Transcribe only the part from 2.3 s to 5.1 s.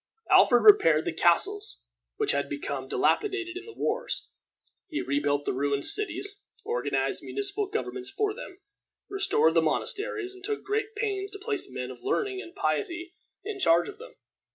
had become dilapidated in the wars; he